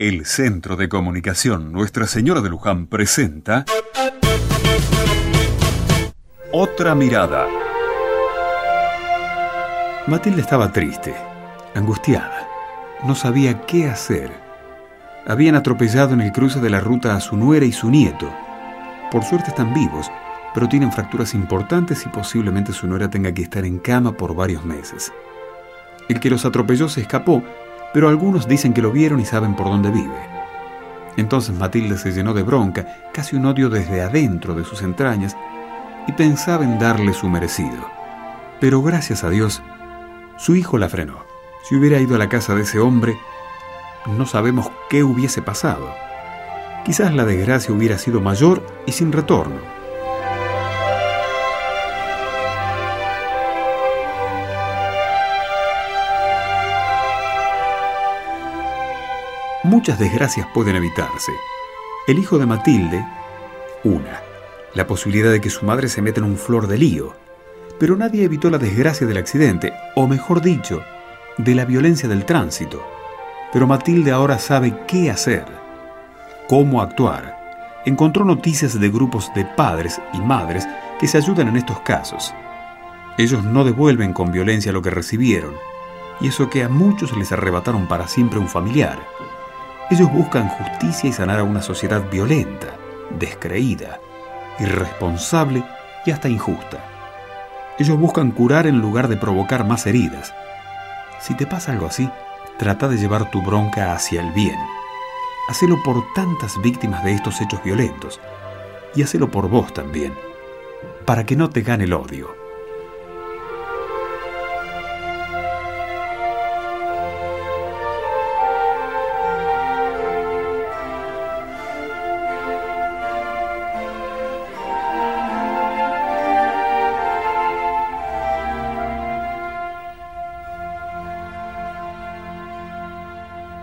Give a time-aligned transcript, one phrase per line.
[0.00, 3.66] El Centro de Comunicación Nuestra Señora de Luján presenta
[6.54, 7.46] Otra Mirada.
[10.06, 11.14] Matilde estaba triste,
[11.74, 12.48] angustiada.
[13.04, 14.32] No sabía qué hacer.
[15.26, 18.34] Habían atropellado en el cruce de la ruta a su nuera y su nieto.
[19.10, 20.10] Por suerte están vivos,
[20.54, 24.64] pero tienen fracturas importantes y posiblemente su nuera tenga que estar en cama por varios
[24.64, 25.12] meses.
[26.08, 27.44] El que los atropelló se escapó
[27.92, 30.28] pero algunos dicen que lo vieron y saben por dónde vive.
[31.16, 35.36] Entonces Matilde se llenó de bronca, casi un odio desde adentro de sus entrañas,
[36.06, 37.86] y pensaba en darle su merecido.
[38.60, 39.62] Pero gracias a Dios,
[40.36, 41.24] su hijo la frenó.
[41.68, 43.18] Si hubiera ido a la casa de ese hombre,
[44.06, 45.88] no sabemos qué hubiese pasado.
[46.84, 49.79] Quizás la desgracia hubiera sido mayor y sin retorno.
[59.62, 61.32] Muchas desgracias pueden evitarse.
[62.06, 63.06] El hijo de Matilde,
[63.84, 64.22] una,
[64.72, 67.14] la posibilidad de que su madre se meta en un flor de lío.
[67.78, 70.82] Pero nadie evitó la desgracia del accidente, o mejor dicho,
[71.36, 72.82] de la violencia del tránsito.
[73.52, 75.44] Pero Matilde ahora sabe qué hacer,
[76.48, 77.82] cómo actuar.
[77.84, 80.66] Encontró noticias de grupos de padres y madres
[80.98, 82.32] que se ayudan en estos casos.
[83.18, 85.52] Ellos no devuelven con violencia lo que recibieron,
[86.18, 88.98] y eso que a muchos les arrebataron para siempre un familiar.
[89.90, 92.76] Ellos buscan justicia y sanar a una sociedad violenta,
[93.18, 94.00] descreída,
[94.60, 95.64] irresponsable
[96.06, 96.78] y hasta injusta.
[97.76, 100.32] Ellos buscan curar en lugar de provocar más heridas.
[101.20, 102.08] Si te pasa algo así,
[102.56, 104.58] trata de llevar tu bronca hacia el bien.
[105.48, 108.20] Hacelo por tantas víctimas de estos hechos violentos
[108.94, 110.14] y hacelo por vos también,
[111.04, 112.39] para que no te gane el odio.